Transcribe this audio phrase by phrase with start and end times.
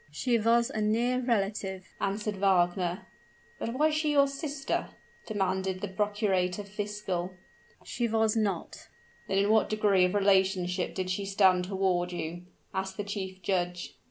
[0.09, 3.05] "She was a near relative," answered Wagner.
[3.59, 4.87] "But was she your sister?"
[5.27, 7.37] demanded the procurator fiscal.
[7.83, 8.87] "She was not."
[9.27, 13.93] "Then in what degree of relationship did she stand toward you?" asked the chief judge.